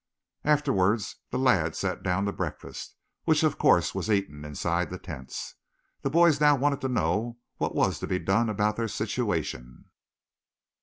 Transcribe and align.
Afterward 0.43 1.01
the 1.29 1.37
lads 1.37 1.77
sat 1.77 2.01
down 2.01 2.25
to 2.25 2.31
breakfast, 2.33 2.95
which, 3.25 3.43
of 3.43 3.59
course, 3.59 3.93
was 3.93 4.09
eaten 4.09 4.43
inside 4.43 4.89
the 4.89 4.97
tents. 4.97 5.53
The 6.01 6.09
boys 6.09 6.41
now 6.41 6.55
wanted 6.55 6.81
to 6.81 6.87
know 6.89 7.37
what 7.57 7.75
was 7.75 7.99
to 7.99 8.07
be 8.07 8.17
done 8.17 8.49
about 8.49 8.77
their 8.77 8.87
situation. 8.87 9.91